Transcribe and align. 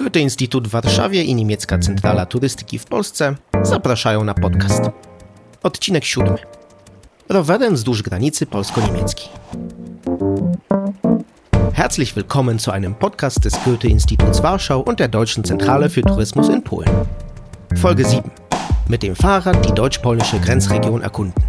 Goethe-Instytut 0.00 0.68
w 0.68 0.70
Warszawie 0.70 1.22
i 1.22 1.34
Niemiecka 1.34 1.78
Centrala 1.78 2.26
Turystyki 2.26 2.78
w 2.78 2.84
Polsce 2.84 3.36
zapraszają 3.62 4.24
na 4.24 4.34
podcast. 4.34 4.82
Odcinek 5.62 6.04
siódmy. 6.04 6.36
Rowerem 7.28 7.74
wzdłuż 7.74 8.02
granicy 8.02 8.46
polsko-niemieckiej. 8.46 9.28
Herzlich 11.72 12.16
willkommen 12.16 12.58
zu 12.58 12.72
einem 12.72 12.94
Podcast 12.94 13.44
des 13.44 13.54
Goethe-Instituts 13.64 14.42
Warschau 14.42 14.80
und 14.80 15.00
der 15.00 15.08
Deutschen 15.08 15.44
Zentrale 15.44 15.90
für 15.90 16.02
Tourismus 16.02 16.48
in 16.48 16.62
Polen. 16.62 16.90
Folge 17.76 18.04
7. 18.04 18.30
Mit 18.88 19.02
dem 19.02 19.16
Fahrrad 19.16 19.68
die 19.68 19.72
deutsch-polnische 19.72 20.40
Grenzregion 20.40 21.02
erkunden. 21.02 21.44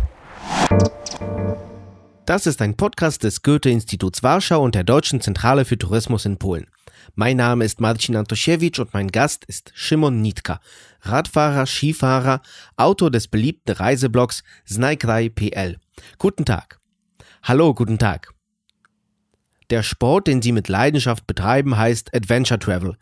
Das 2.25 2.45
ist 2.45 2.61
ein 2.61 2.75
Podcast 2.75 3.23
des 3.23 3.41
Goethe-Instituts 3.41 4.23
Warschau 4.23 4.61
und 4.61 4.75
der 4.75 4.83
Deutschen 4.83 5.21
Zentrale 5.21 5.65
für 5.65 5.77
Tourismus 5.77 6.25
in 6.25 6.37
Polen. 6.37 6.70
Mein 7.15 7.37
Name 7.37 7.65
ist 7.65 7.81
Marcin 7.81 8.15
Antosiewicz 8.15 8.79
und 8.79 8.93
mein 8.93 9.09
Gast 9.09 9.45
ist 9.45 9.73
Szymon 9.75 10.21
Nitka, 10.21 10.59
Radfahrer, 11.01 11.65
Skifahrer, 11.65 12.41
Autor 12.75 13.11
des 13.11 13.27
beliebten 13.27 13.71
Reiseblogs 13.71 14.43
Znajkraj.pl. 14.67 15.77
Guten 16.17 16.45
Tag. 16.45 16.79
Hallo, 17.43 17.73
guten 17.73 17.97
Tag. 17.97 18.33
Der 19.69 19.83
Sport, 19.83 20.27
den 20.27 20.41
Sie 20.41 20.51
mit 20.51 20.67
Leidenschaft 20.67 21.27
betreiben, 21.27 21.77
heißt 21.77 22.13
Adventure 22.13 22.59
Travel. 22.59 22.97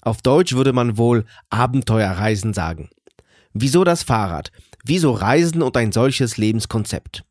Auf 0.00 0.22
Deutsch 0.22 0.54
würde 0.54 0.72
man 0.72 0.96
wohl 0.96 1.24
Abenteuerreisen 1.50 2.54
sagen. 2.54 2.90
Wieso 3.52 3.84
das 3.84 4.02
Fahrrad? 4.02 4.50
Wieso 4.84 5.12
Reisen 5.12 5.62
und 5.62 5.76
ein 5.76 5.92
solches 5.92 6.36
Lebenskonzept? 6.36 7.24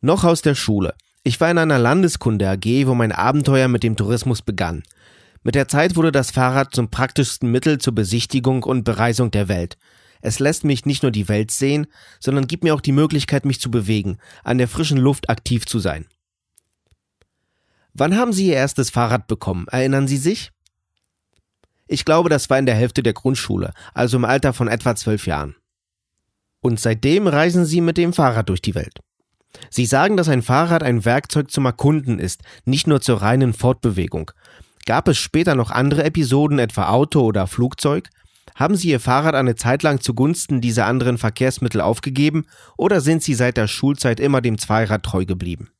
Noch 0.00 0.24
aus 0.24 0.40
der 0.40 0.54
Schule. 0.54 0.94
Ich 1.22 1.40
war 1.40 1.50
in 1.50 1.58
einer 1.58 1.78
Landeskunde 1.78 2.48
AG, 2.48 2.86
wo 2.86 2.94
mein 2.94 3.10
Abenteuer 3.10 3.66
mit 3.66 3.82
dem 3.82 3.96
Tourismus 3.96 4.42
begann. 4.42 4.84
Mit 5.46 5.54
der 5.54 5.68
Zeit 5.68 5.94
wurde 5.94 6.10
das 6.10 6.32
Fahrrad 6.32 6.74
zum 6.74 6.90
praktischsten 6.90 7.48
Mittel 7.48 7.78
zur 7.78 7.94
Besichtigung 7.94 8.64
und 8.64 8.82
Bereisung 8.82 9.30
der 9.30 9.46
Welt. 9.46 9.78
Es 10.20 10.40
lässt 10.40 10.64
mich 10.64 10.86
nicht 10.86 11.04
nur 11.04 11.12
die 11.12 11.28
Welt 11.28 11.52
sehen, 11.52 11.86
sondern 12.18 12.48
gibt 12.48 12.64
mir 12.64 12.74
auch 12.74 12.80
die 12.80 12.90
Möglichkeit, 12.90 13.44
mich 13.44 13.60
zu 13.60 13.70
bewegen, 13.70 14.18
an 14.42 14.58
der 14.58 14.66
frischen 14.66 14.98
Luft 14.98 15.30
aktiv 15.30 15.64
zu 15.64 15.78
sein. 15.78 16.06
Wann 17.94 18.16
haben 18.16 18.32
Sie 18.32 18.48
Ihr 18.48 18.56
erstes 18.56 18.90
Fahrrad 18.90 19.28
bekommen? 19.28 19.68
Erinnern 19.70 20.08
Sie 20.08 20.16
sich? 20.16 20.50
Ich 21.86 22.04
glaube, 22.04 22.28
das 22.28 22.50
war 22.50 22.58
in 22.58 22.66
der 22.66 22.74
Hälfte 22.74 23.04
der 23.04 23.12
Grundschule, 23.12 23.72
also 23.94 24.16
im 24.16 24.24
Alter 24.24 24.52
von 24.52 24.66
etwa 24.66 24.96
zwölf 24.96 25.28
Jahren. 25.28 25.54
Und 26.58 26.80
seitdem 26.80 27.28
reisen 27.28 27.66
Sie 27.66 27.80
mit 27.80 27.98
dem 27.98 28.12
Fahrrad 28.12 28.48
durch 28.48 28.62
die 28.62 28.74
Welt. 28.74 28.98
Sie 29.70 29.86
sagen, 29.86 30.16
dass 30.16 30.28
ein 30.28 30.42
Fahrrad 30.42 30.82
ein 30.82 31.04
Werkzeug 31.04 31.52
zum 31.52 31.66
Erkunden 31.66 32.18
ist, 32.18 32.42
nicht 32.64 32.88
nur 32.88 33.00
zur 33.00 33.22
reinen 33.22 33.52
Fortbewegung. 33.52 34.32
Gab 34.86 35.08
es 35.08 35.18
später 35.18 35.56
noch 35.56 35.72
andere 35.72 36.04
Episoden, 36.04 36.60
etwa 36.60 36.88
Auto 36.88 37.20
oder 37.22 37.48
Flugzeug? 37.48 38.08
Haben 38.54 38.76
Sie 38.76 38.88
Ihr 38.88 39.00
Fahrrad 39.00 39.34
eine 39.34 39.56
Zeit 39.56 39.82
lang 39.82 40.00
zugunsten 40.00 40.60
dieser 40.60 40.86
anderen 40.86 41.18
Verkehrsmittel 41.18 41.80
aufgegeben 41.80 42.46
oder 42.78 43.00
sind 43.00 43.22
Sie 43.22 43.34
seit 43.34 43.56
der 43.56 43.66
Schulzeit 43.66 44.20
immer 44.20 44.40
dem 44.40 44.58
Zweirad 44.58 45.02
treu 45.02 45.26
geblieben? 45.26 45.70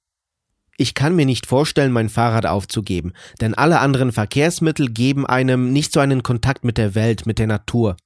Ich 0.77 0.95
kann 0.95 1.15
mir 1.15 1.25
nicht 1.25 1.47
vorstellen, 1.47 1.93
mein 1.93 2.09
Fahrrad 2.09 2.47
aufzugeben, 2.47 3.13
denn 3.41 3.55
alle 3.55 3.79
anderen 3.79 4.11
Verkehrsmittel 4.13 4.91
geben 4.91 5.25
einem 5.25 5.73
nicht 5.73 5.93
so 5.93 6.01
einen 6.01 6.25
Kontakt 6.25 6.65
mit 6.65 6.77
der 6.77 6.95
Welt, 6.97 7.27
mit 7.27 7.39
der 7.39 7.47
Natur. 7.47 7.97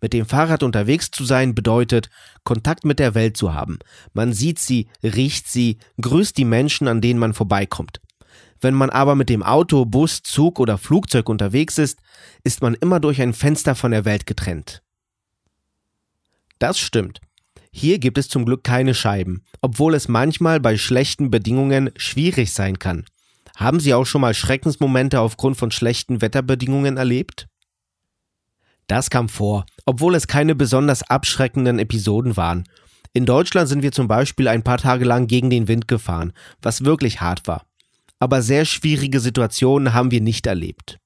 Mit 0.00 0.12
dem 0.12 0.26
Fahrrad 0.26 0.62
unterwegs 0.62 1.10
zu 1.10 1.24
sein 1.24 1.54
bedeutet, 1.54 2.10
Kontakt 2.44 2.84
mit 2.84 2.98
der 2.98 3.14
Welt 3.14 3.36
zu 3.36 3.54
haben. 3.54 3.78
Man 4.12 4.32
sieht 4.32 4.58
sie, 4.58 4.88
riecht 5.02 5.48
sie, 5.48 5.78
grüßt 6.00 6.36
die 6.36 6.44
Menschen, 6.44 6.88
an 6.88 7.00
denen 7.00 7.18
man 7.18 7.34
vorbeikommt. 7.34 8.00
Wenn 8.62 8.74
man 8.74 8.90
aber 8.90 9.16
mit 9.16 9.28
dem 9.28 9.42
Auto, 9.42 9.84
Bus, 9.84 10.22
Zug 10.22 10.60
oder 10.60 10.78
Flugzeug 10.78 11.28
unterwegs 11.28 11.78
ist, 11.78 11.98
ist 12.44 12.62
man 12.62 12.74
immer 12.74 13.00
durch 13.00 13.20
ein 13.20 13.34
Fenster 13.34 13.74
von 13.74 13.90
der 13.90 14.04
Welt 14.04 14.24
getrennt. 14.24 14.82
Das 16.60 16.78
stimmt. 16.78 17.20
Hier 17.72 17.98
gibt 17.98 18.18
es 18.18 18.28
zum 18.28 18.44
Glück 18.44 18.62
keine 18.62 18.94
Scheiben, 18.94 19.44
obwohl 19.62 19.94
es 19.94 20.06
manchmal 20.06 20.60
bei 20.60 20.76
schlechten 20.76 21.30
Bedingungen 21.30 21.90
schwierig 21.96 22.52
sein 22.52 22.78
kann. 22.78 23.04
Haben 23.56 23.80
Sie 23.80 23.94
auch 23.94 24.06
schon 24.06 24.20
mal 24.20 24.32
Schreckensmomente 24.32 25.18
aufgrund 25.18 25.56
von 25.56 25.72
schlechten 25.72 26.22
Wetterbedingungen 26.22 26.96
erlebt? 26.96 27.48
Das 28.86 29.10
kam 29.10 29.28
vor, 29.28 29.66
obwohl 29.86 30.14
es 30.14 30.28
keine 30.28 30.54
besonders 30.54 31.02
abschreckenden 31.02 31.80
Episoden 31.80 32.36
waren. 32.36 32.68
In 33.12 33.26
Deutschland 33.26 33.68
sind 33.68 33.82
wir 33.82 33.92
zum 33.92 34.06
Beispiel 34.06 34.46
ein 34.46 34.62
paar 34.62 34.78
Tage 34.78 35.04
lang 35.04 35.26
gegen 35.26 35.50
den 35.50 35.66
Wind 35.66 35.88
gefahren, 35.88 36.32
was 36.60 36.84
wirklich 36.84 37.20
hart 37.20 37.46
war. 37.48 37.66
Aber 38.22 38.40
sehr 38.40 38.66
schwierige 38.66 39.18
Situationen 39.18 39.94
haben 39.94 40.12
wir 40.12 40.20
nicht 40.20 40.46
erlebt. 40.46 41.00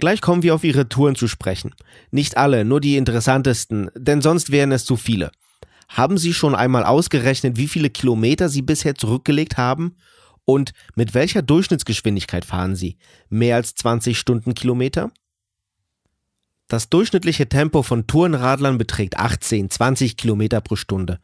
Gleich 0.00 0.20
kommen 0.20 0.42
wir 0.42 0.52
auf 0.52 0.64
Ihre 0.64 0.88
Touren 0.88 1.14
zu 1.14 1.28
sprechen. 1.28 1.76
Nicht 2.10 2.36
alle, 2.36 2.64
nur 2.64 2.80
die 2.80 2.96
interessantesten, 2.96 3.88
denn 3.94 4.20
sonst 4.20 4.50
wären 4.50 4.72
es 4.72 4.84
zu 4.84 4.96
viele. 4.96 5.30
Haben 5.88 6.18
Sie 6.18 6.34
schon 6.34 6.56
einmal 6.56 6.82
ausgerechnet, 6.82 7.56
wie 7.56 7.68
viele 7.68 7.88
Kilometer 7.88 8.48
Sie 8.48 8.62
bisher 8.62 8.96
zurückgelegt 8.96 9.58
haben? 9.58 9.94
Und 10.44 10.72
mit 10.96 11.14
welcher 11.14 11.40
Durchschnittsgeschwindigkeit 11.40 12.44
fahren 12.44 12.74
Sie? 12.74 12.96
Mehr 13.28 13.54
als 13.54 13.76
20 13.76 14.18
Stundenkilometer? 14.18 15.12
Das 16.66 16.88
durchschnittliche 16.88 17.48
Tempo 17.48 17.84
von 17.84 18.08
Tourenradlern 18.08 18.76
beträgt 18.76 19.18
18, 19.18 19.70
20 19.70 20.16
Kilometer 20.16 20.60
pro 20.60 20.74
Stunde. 20.74 21.20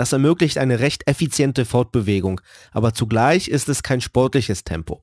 Das 0.00 0.14
ermöglicht 0.14 0.56
eine 0.56 0.80
recht 0.80 1.06
effiziente 1.06 1.66
Fortbewegung, 1.66 2.40
aber 2.72 2.94
zugleich 2.94 3.48
ist 3.48 3.68
es 3.68 3.82
kein 3.82 4.00
sportliches 4.00 4.64
Tempo. 4.64 5.02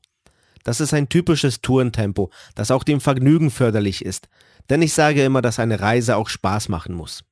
Das 0.64 0.80
ist 0.80 0.92
ein 0.92 1.08
typisches 1.08 1.62
Tourentempo, 1.62 2.32
das 2.56 2.72
auch 2.72 2.84
dem 2.84 3.00
Vergnügen 3.00 3.52
förderlich 3.52 4.04
ist, 4.04 4.28
denn 4.72 4.82
ich 4.82 4.96
sage 4.96 5.24
immer, 5.24 5.44
dass 5.44 5.60
eine 5.60 5.82
Reise 5.82 6.16
auch 6.16 6.30
Spaß 6.30 6.70
machen 6.70 6.96
muss. 6.96 7.24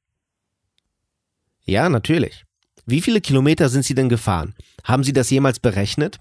Ja, 1.64 1.90
natürlich. 1.90 2.46
Wie 2.86 3.02
viele 3.02 3.20
Kilometer 3.20 3.68
sind 3.70 3.84
Sie 3.84 3.96
denn 3.96 4.10
gefahren? 4.10 4.54
Haben 4.84 5.04
Sie 5.04 5.14
das 5.14 5.32
jemals 5.32 5.60
berechnet? 5.60 6.20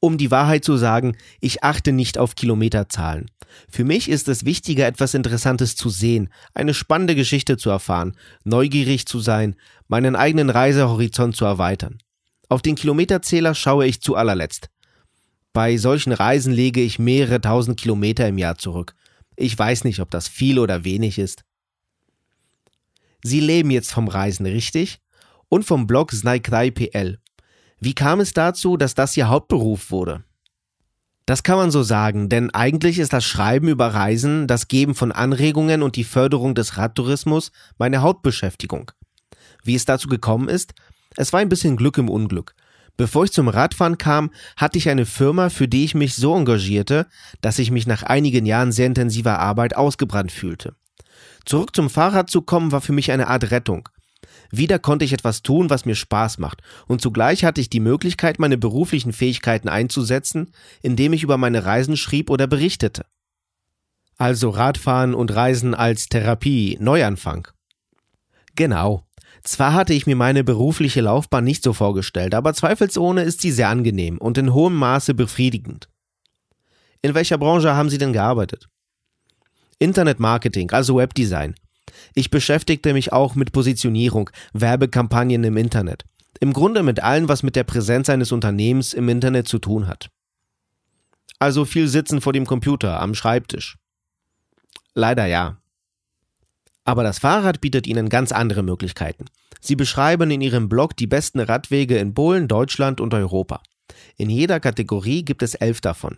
Um 0.00 0.16
die 0.16 0.30
Wahrheit 0.30 0.64
zu 0.64 0.78
sagen, 0.78 1.14
ich 1.40 1.62
achte 1.62 1.92
nicht 1.92 2.16
auf 2.16 2.36
Kilometerzahlen. 2.36 3.30
Für 3.68 3.84
mich 3.84 4.08
ist 4.08 4.28
es 4.28 4.44
wichtiger, 4.44 4.86
etwas 4.86 5.14
Interessantes 5.14 5.76
zu 5.76 5.88
sehen, 5.90 6.28
eine 6.54 6.74
spannende 6.74 7.14
Geschichte 7.14 7.56
zu 7.56 7.70
erfahren, 7.70 8.16
neugierig 8.44 9.06
zu 9.06 9.20
sein, 9.20 9.56
meinen 9.88 10.16
eigenen 10.16 10.50
Reisehorizont 10.50 11.36
zu 11.36 11.44
erweitern. 11.44 11.98
Auf 12.48 12.62
den 12.62 12.74
Kilometerzähler 12.74 13.54
schaue 13.54 13.86
ich 13.86 14.00
zu 14.00 14.16
allerletzt. 14.16 14.68
Bei 15.52 15.76
solchen 15.76 16.12
Reisen 16.12 16.52
lege 16.52 16.80
ich 16.80 16.98
mehrere 16.98 17.40
tausend 17.40 17.78
Kilometer 17.78 18.26
im 18.26 18.38
Jahr 18.38 18.58
zurück. 18.58 18.94
Ich 19.36 19.58
weiß 19.58 19.84
nicht, 19.84 20.00
ob 20.00 20.10
das 20.10 20.28
viel 20.28 20.58
oder 20.58 20.84
wenig 20.84 21.18
ist. 21.18 21.44
Sie 23.22 23.40
leben 23.40 23.70
jetzt 23.70 23.92
vom 23.92 24.08
Reisen, 24.08 24.46
richtig? 24.46 24.98
Und 25.48 25.64
vom 25.64 25.86
Blog 25.86 26.12
Snaikrei.pl. 26.12 27.18
Wie 27.80 27.94
kam 27.94 28.20
es 28.20 28.32
dazu, 28.32 28.76
dass 28.76 28.94
das 28.94 29.16
Ihr 29.16 29.28
Hauptberuf 29.28 29.90
wurde? 29.90 30.24
Das 31.26 31.42
kann 31.42 31.56
man 31.56 31.70
so 31.70 31.82
sagen, 31.82 32.28
denn 32.28 32.50
eigentlich 32.50 32.98
ist 32.98 33.14
das 33.14 33.24
Schreiben 33.24 33.68
über 33.68 33.88
Reisen, 33.88 34.46
das 34.46 34.68
Geben 34.68 34.94
von 34.94 35.10
Anregungen 35.10 35.82
und 35.82 35.96
die 35.96 36.04
Förderung 36.04 36.54
des 36.54 36.76
Radtourismus 36.76 37.50
meine 37.78 38.02
Hauptbeschäftigung. 38.02 38.90
Wie 39.62 39.74
es 39.74 39.86
dazu 39.86 40.08
gekommen 40.08 40.48
ist? 40.48 40.74
Es 41.16 41.32
war 41.32 41.40
ein 41.40 41.48
bisschen 41.48 41.76
Glück 41.76 41.96
im 41.96 42.10
Unglück. 42.10 42.54
Bevor 42.98 43.24
ich 43.24 43.32
zum 43.32 43.48
Radfahren 43.48 43.96
kam, 43.96 44.30
hatte 44.56 44.76
ich 44.76 44.88
eine 44.88 45.06
Firma, 45.06 45.48
für 45.48 45.66
die 45.66 45.84
ich 45.84 45.94
mich 45.94 46.14
so 46.14 46.36
engagierte, 46.36 47.06
dass 47.40 47.58
ich 47.58 47.70
mich 47.70 47.86
nach 47.86 48.02
einigen 48.02 48.44
Jahren 48.44 48.70
sehr 48.70 48.86
intensiver 48.86 49.38
Arbeit 49.38 49.76
ausgebrannt 49.76 50.30
fühlte. 50.30 50.76
Zurück 51.46 51.74
zum 51.74 51.88
Fahrrad 51.88 52.30
zu 52.30 52.42
kommen 52.42 52.70
war 52.70 52.82
für 52.82 52.92
mich 52.92 53.10
eine 53.10 53.28
Art 53.28 53.50
Rettung. 53.50 53.88
Wieder 54.50 54.78
konnte 54.78 55.04
ich 55.04 55.12
etwas 55.12 55.42
tun, 55.42 55.70
was 55.70 55.84
mir 55.84 55.94
Spaß 55.94 56.38
macht, 56.38 56.62
und 56.86 57.00
zugleich 57.00 57.44
hatte 57.44 57.60
ich 57.60 57.70
die 57.70 57.80
Möglichkeit, 57.80 58.38
meine 58.38 58.58
beruflichen 58.58 59.12
Fähigkeiten 59.12 59.68
einzusetzen, 59.68 60.52
indem 60.82 61.12
ich 61.12 61.22
über 61.22 61.36
meine 61.36 61.64
Reisen 61.64 61.96
schrieb 61.96 62.30
oder 62.30 62.46
berichtete. 62.46 63.06
Also 64.16 64.50
Radfahren 64.50 65.14
und 65.14 65.34
Reisen 65.34 65.74
als 65.74 66.08
Therapie, 66.08 66.76
Neuanfang. 66.80 67.48
Genau. 68.54 69.06
Zwar 69.42 69.74
hatte 69.74 69.92
ich 69.92 70.06
mir 70.06 70.16
meine 70.16 70.44
berufliche 70.44 71.00
Laufbahn 71.00 71.44
nicht 71.44 71.62
so 71.62 71.72
vorgestellt, 71.72 72.34
aber 72.34 72.54
zweifelsohne 72.54 73.22
ist 73.22 73.40
sie 73.40 73.50
sehr 73.50 73.68
angenehm 73.68 74.18
und 74.18 74.38
in 74.38 74.54
hohem 74.54 74.74
Maße 74.74 75.14
befriedigend. 75.14 75.88
In 77.02 77.14
welcher 77.14 77.36
Branche 77.36 77.74
haben 77.74 77.90
Sie 77.90 77.98
denn 77.98 78.14
gearbeitet? 78.14 78.68
Internetmarketing, 79.78 80.70
also 80.70 80.96
Webdesign. 80.96 81.54
Ich 82.14 82.30
beschäftigte 82.30 82.92
mich 82.92 83.12
auch 83.12 83.34
mit 83.34 83.52
Positionierung, 83.52 84.30
Werbekampagnen 84.52 85.44
im 85.44 85.56
Internet. 85.56 86.04
Im 86.40 86.52
Grunde 86.52 86.82
mit 86.82 87.02
allem, 87.02 87.28
was 87.28 87.42
mit 87.42 87.56
der 87.56 87.64
Präsenz 87.64 88.08
eines 88.10 88.32
Unternehmens 88.32 88.92
im 88.92 89.08
Internet 89.08 89.48
zu 89.48 89.58
tun 89.58 89.86
hat. 89.86 90.10
Also 91.38 91.64
viel 91.64 91.88
Sitzen 91.88 92.20
vor 92.20 92.32
dem 92.32 92.46
Computer, 92.46 93.00
am 93.00 93.14
Schreibtisch. 93.14 93.76
Leider 94.94 95.26
ja. 95.26 95.58
Aber 96.84 97.02
das 97.02 97.18
Fahrrad 97.18 97.60
bietet 97.60 97.86
Ihnen 97.86 98.08
ganz 98.08 98.30
andere 98.30 98.62
Möglichkeiten. 98.62 99.26
Sie 99.60 99.76
beschreiben 99.76 100.30
in 100.30 100.40
Ihrem 100.40 100.68
Blog 100.68 100.96
die 100.96 101.06
besten 101.06 101.40
Radwege 101.40 101.98
in 101.98 102.14
Polen, 102.14 102.48
Deutschland 102.48 103.00
und 103.00 103.14
Europa. 103.14 103.62
In 104.16 104.30
jeder 104.30 104.60
Kategorie 104.60 105.24
gibt 105.24 105.42
es 105.42 105.54
elf 105.54 105.80
davon. 105.80 106.16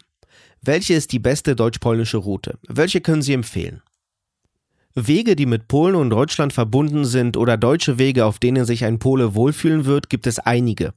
Welche 0.62 0.94
ist 0.94 1.12
die 1.12 1.19
beste 1.19 1.54
deutsch-polnische 1.54 2.16
Route? 2.16 2.58
Welche 2.66 3.00
können 3.00 3.22
Sie 3.22 3.32
empfehlen? 3.32 3.82
Wege, 4.98 5.37
die 5.37 5.44
mit 5.44 5.69
Polen 5.69 5.94
und 5.94 6.08
Deutschland 6.08 6.54
verbunden 6.54 7.04
sind 7.04 7.37
oder 7.37 7.58
deutsche 7.58 7.98
Wege, 7.98 8.25
auf 8.25 8.38
denen 8.38 8.64
sich 8.64 8.82
ein 8.82 8.98
Pole 8.98 9.34
wohlfühlen 9.34 9.84
wird, 9.84 10.08
gibt 10.08 10.26
es 10.26 10.38
einige. 10.38 10.94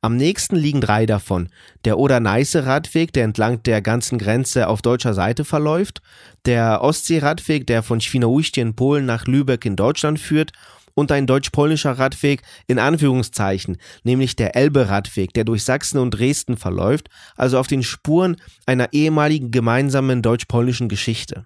Am 0.00 0.16
nächsten 0.16 0.56
liegen 0.56 0.80
drei 0.80 1.04
davon. 1.04 1.50
Der 1.84 1.98
Oder-Neiße-Radweg, 1.98 3.12
der 3.12 3.24
entlang 3.24 3.62
der 3.62 3.82
ganzen 3.82 4.16
Grenze 4.16 4.68
auf 4.68 4.80
deutscher 4.80 5.12
Seite 5.12 5.44
verläuft, 5.44 6.00
der 6.46 6.80
Ostsee-Radweg, 6.80 7.66
der 7.66 7.82
von 7.82 8.00
Świnoujście 8.00 8.62
in 8.62 8.76
Polen 8.76 9.04
nach 9.04 9.26
Lübeck 9.26 9.66
in 9.66 9.76
Deutschland 9.76 10.18
führt 10.18 10.52
und 10.94 11.12
ein 11.12 11.26
deutsch-polnischer 11.26 11.98
Radweg 11.98 12.42
in 12.66 12.78
Anführungszeichen, 12.78 13.76
nämlich 14.04 14.36
der 14.36 14.56
Elbe-Radweg, 14.56 15.34
der 15.34 15.44
durch 15.44 15.64
Sachsen 15.64 15.98
und 15.98 16.12
Dresden 16.12 16.56
verläuft, 16.56 17.10
also 17.36 17.58
auf 17.58 17.66
den 17.66 17.82
Spuren 17.82 18.36
einer 18.64 18.94
ehemaligen 18.94 19.50
gemeinsamen 19.50 20.22
deutsch-polnischen 20.22 20.88
Geschichte. 20.88 21.44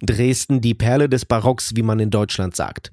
Dresden, 0.00 0.60
die 0.60 0.74
Perle 0.74 1.08
des 1.08 1.24
Barocks, 1.24 1.76
wie 1.76 1.82
man 1.82 2.00
in 2.00 2.10
Deutschland 2.10 2.56
sagt. 2.56 2.92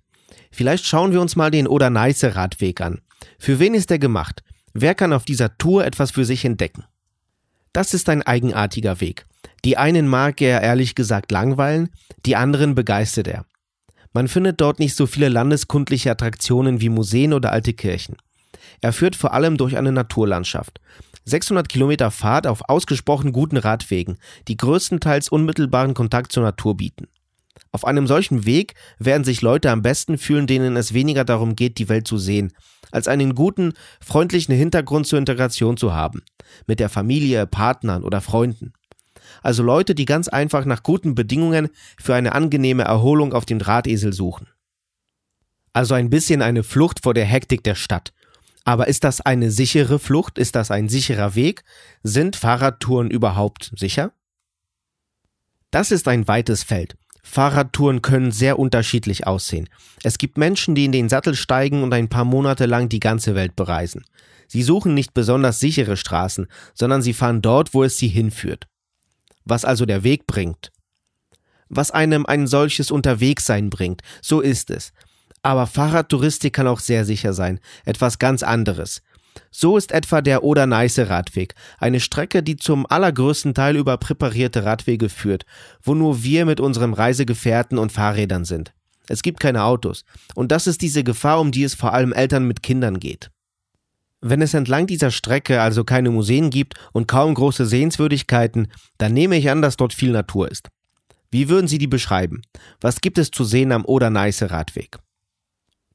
Vielleicht 0.51 0.85
schauen 0.85 1.11
wir 1.11 1.21
uns 1.21 1.35
mal 1.35 1.51
den 1.51 1.67
Oder-Neiße-Radweg 1.67 2.81
an. 2.81 3.01
Für 3.39 3.59
wen 3.59 3.73
ist 3.73 3.91
er 3.91 3.99
gemacht? 3.99 4.43
Wer 4.73 4.95
kann 4.95 5.13
auf 5.13 5.25
dieser 5.25 5.57
Tour 5.57 5.85
etwas 5.85 6.11
für 6.11 6.25
sich 6.25 6.45
entdecken? 6.45 6.83
Das 7.73 7.93
ist 7.93 8.09
ein 8.09 8.23
eigenartiger 8.23 9.01
Weg. 9.01 9.25
Die 9.65 9.77
einen 9.77 10.07
mag 10.07 10.41
er 10.41 10.61
ehrlich 10.61 10.95
gesagt 10.95 11.31
langweilen, 11.31 11.89
die 12.25 12.35
anderen 12.35 12.75
begeistert 12.75 13.27
er. 13.27 13.45
Man 14.13 14.27
findet 14.27 14.61
dort 14.61 14.79
nicht 14.79 14.95
so 14.95 15.05
viele 15.05 15.29
landeskundliche 15.29 16.11
Attraktionen 16.11 16.81
wie 16.81 16.89
Museen 16.89 17.33
oder 17.33 17.51
alte 17.51 17.73
Kirchen. 17.73 18.17
Er 18.81 18.93
führt 18.93 19.15
vor 19.15 19.33
allem 19.33 19.57
durch 19.57 19.77
eine 19.77 19.91
Naturlandschaft. 19.91 20.79
600 21.27 21.67
Kilometer 21.67 22.09
Fahrt 22.09 22.47
auf 22.47 22.69
ausgesprochen 22.69 23.33
guten 23.33 23.57
Radwegen, 23.57 24.17
die 24.47 24.55
größtenteils 24.55 25.27
unmittelbaren 25.27 25.93
Kontakt 25.93 26.31
zur 26.31 26.43
Natur 26.43 26.77
bieten. 26.77 27.07
Auf 27.73 27.83
einem 27.85 28.07
solchen 28.07 28.45
Weg 28.45 28.75
werden 28.97 29.25
sich 29.25 29.41
Leute 29.41 29.69
am 29.71 29.81
besten 29.81 30.17
fühlen, 30.17 30.47
denen 30.47 30.77
es 30.77 30.93
weniger 30.93 31.25
darum 31.25 31.55
geht, 31.55 31.79
die 31.79 31.89
Welt 31.89 32.07
zu 32.07 32.17
sehen, 32.17 32.53
als 32.91 33.09
einen 33.09 33.35
guten, 33.35 33.73
freundlichen 33.99 34.55
Hintergrund 34.55 35.05
zur 35.05 35.19
Integration 35.19 35.75
zu 35.75 35.93
haben, 35.93 36.23
mit 36.65 36.79
der 36.79 36.87
Familie, 36.87 37.45
Partnern 37.45 38.03
oder 38.03 38.21
Freunden. 38.21 38.71
Also 39.43 39.63
Leute, 39.63 39.95
die 39.95 40.05
ganz 40.05 40.29
einfach 40.29 40.63
nach 40.63 40.81
guten 40.81 41.13
Bedingungen 41.13 41.67
für 41.99 42.15
eine 42.15 42.33
angenehme 42.33 42.83
Erholung 42.83 43.33
auf 43.33 43.45
dem 43.45 43.59
Drahtesel 43.59 44.13
suchen. 44.13 44.47
Also 45.73 45.93
ein 45.93 46.09
bisschen 46.09 46.41
eine 46.41 46.63
Flucht 46.63 47.03
vor 47.03 47.13
der 47.13 47.25
Hektik 47.25 47.65
der 47.65 47.75
Stadt. 47.75 48.13
Aber 48.67 48.89
ist 48.89 49.05
das 49.05 49.21
eine 49.21 49.49
sichere 49.49 49.97
Flucht? 49.97 50.37
Ist 50.37 50.57
das 50.57 50.71
ein 50.71 50.89
sicherer 50.89 51.35
Weg? 51.35 51.63
Sind 52.03 52.35
Fahrradtouren 52.35 53.09
überhaupt 53.09 53.71
sicher? 53.77 54.11
Das 55.71 55.89
ist 55.89 56.05
ein 56.09 56.27
weites 56.27 56.63
Feld. 56.63 56.97
Fahrradtouren 57.23 58.01
können 58.01 58.33
sehr 58.33 58.59
unterschiedlich 58.59 59.25
aussehen. 59.25 59.69
Es 60.03 60.17
gibt 60.17 60.37
Menschen, 60.37 60.75
die 60.75 60.83
in 60.83 60.91
den 60.91 61.07
Sattel 61.07 61.33
steigen 61.33 61.81
und 61.81 61.93
ein 61.93 62.09
paar 62.09 62.25
Monate 62.25 62.65
lang 62.65 62.89
die 62.89 62.99
ganze 62.99 63.35
Welt 63.35 63.55
bereisen. 63.55 64.03
Sie 64.49 64.63
suchen 64.63 64.93
nicht 64.93 65.13
besonders 65.13 65.61
sichere 65.61 65.95
Straßen, 65.95 66.47
sondern 66.73 67.01
sie 67.01 67.13
fahren 67.13 67.41
dort, 67.41 67.73
wo 67.73 67.85
es 67.85 67.97
sie 67.97 68.09
hinführt. 68.09 68.67
Was 69.45 69.63
also 69.63 69.85
der 69.85 70.03
Weg 70.03 70.27
bringt. 70.27 70.73
Was 71.69 71.91
einem 71.91 72.25
ein 72.25 72.47
solches 72.47 72.91
Unterwegssein 72.91 73.69
bringt, 73.69 74.01
so 74.21 74.41
ist 74.41 74.71
es. 74.71 74.91
Aber 75.41 75.67
Fahrradtouristik 75.67 76.53
kann 76.53 76.67
auch 76.67 76.79
sehr 76.79 77.05
sicher 77.05 77.33
sein, 77.33 77.59
etwas 77.85 78.19
ganz 78.19 78.43
anderes. 78.43 79.01
So 79.51 79.77
ist 79.77 79.91
etwa 79.91 80.21
der 80.21 80.43
Oder-Neiße-Radweg, 80.43 81.53
eine 81.77 81.99
Strecke, 81.99 82.43
die 82.43 82.55
zum 82.55 82.85
allergrößten 82.87 83.53
Teil 83.53 83.77
über 83.77 83.97
präparierte 83.97 84.65
Radwege 84.65 85.09
führt, 85.09 85.45
wo 85.83 85.93
nur 85.93 86.23
wir 86.23 86.45
mit 86.45 86.59
unserem 86.59 86.93
Reisegefährten 86.93 87.77
und 87.77 87.91
Fahrrädern 87.91 88.45
sind. 88.45 88.73
Es 89.07 89.21
gibt 89.21 89.39
keine 89.39 89.63
Autos. 89.63 90.03
Und 90.35 90.51
das 90.51 90.67
ist 90.67 90.81
diese 90.81 91.03
Gefahr, 91.03 91.39
um 91.39 91.51
die 91.51 91.63
es 91.63 91.75
vor 91.75 91.93
allem 91.93 92.13
Eltern 92.13 92.45
mit 92.45 92.61
Kindern 92.61 92.99
geht. 92.99 93.31
Wenn 94.19 94.41
es 94.41 94.53
entlang 94.53 94.87
dieser 94.87 95.11
Strecke 95.11 95.61
also 95.61 95.83
keine 95.83 96.09
Museen 96.09 96.49
gibt 96.49 96.73
und 96.91 97.07
kaum 97.07 97.33
große 97.33 97.65
Sehenswürdigkeiten, 97.65 98.67
dann 98.97 99.13
nehme 99.13 99.37
ich 99.37 99.49
an, 99.49 99.61
dass 99.61 99.77
dort 99.77 99.93
viel 99.93 100.11
Natur 100.11 100.51
ist. 100.51 100.69
Wie 101.29 101.49
würden 101.49 101.67
Sie 101.67 101.77
die 101.77 101.87
beschreiben? 101.87 102.41
Was 102.81 103.01
gibt 103.01 103.17
es 103.17 103.31
zu 103.31 103.43
sehen 103.43 103.71
am 103.71 103.85
Oder-Neiße-Radweg? 103.85 104.97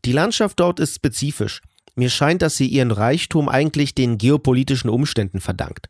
Die 0.05 0.13
Landschaft 0.13 0.59
dort 0.59 0.81
ist 0.81 0.97
spezifisch. 0.97 1.63
Mir 1.95 2.11
scheint, 2.11 2.43
dass 2.43 2.57
sie 2.57 2.67
ihren 2.67 2.91
Reichtum 2.91 3.49
eigentlich 3.49 3.95
den 3.95 4.19
geopolitischen 4.19 4.91
Umständen 4.91 5.41
verdankt. 5.41 5.89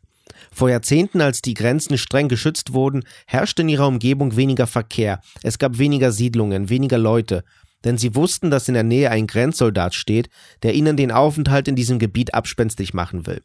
Vor 0.51 0.69
Jahrzehnten, 0.69 1.21
als 1.21 1.41
die 1.41 1.53
Grenzen 1.53 1.97
streng 1.97 2.27
geschützt 2.27 2.73
wurden, 2.73 3.03
herrschte 3.25 3.61
in 3.61 3.69
ihrer 3.69 3.87
Umgebung 3.87 4.35
weniger 4.35 4.67
Verkehr, 4.67 5.21
es 5.41 5.57
gab 5.57 5.77
weniger 5.77 6.11
Siedlungen, 6.11 6.69
weniger 6.69 6.97
Leute, 6.97 7.43
denn 7.83 7.97
sie 7.97 8.15
wussten, 8.15 8.51
dass 8.51 8.67
in 8.67 8.75
der 8.75 8.83
Nähe 8.83 9.09
ein 9.09 9.27
Grenzsoldat 9.27 9.93
steht, 9.95 10.29
der 10.61 10.73
ihnen 10.73 10.97
den 10.97 11.11
Aufenthalt 11.11 11.67
in 11.67 11.75
diesem 11.75 11.99
Gebiet 11.99 12.33
abspenstig 12.33 12.93
machen 12.93 13.25
will. 13.25 13.41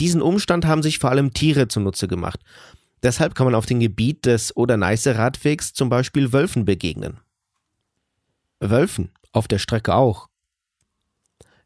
Diesen 0.00 0.22
Umstand 0.22 0.64
haben 0.64 0.82
sich 0.82 0.98
vor 0.98 1.10
allem 1.10 1.32
Tiere 1.32 1.68
zunutze 1.68 2.08
gemacht. 2.08 2.40
Deshalb 3.02 3.34
kann 3.34 3.46
man 3.46 3.54
auf 3.54 3.66
dem 3.66 3.80
Gebiet 3.80 4.26
des 4.26 4.56
Oder-Neiße-Radwegs 4.56 5.74
zum 5.74 5.88
Beispiel 5.88 6.32
Wölfen 6.32 6.64
begegnen. 6.64 7.18
Wölfen, 8.60 9.10
auf 9.32 9.48
der 9.48 9.58
Strecke 9.58 9.94
auch. 9.94 10.28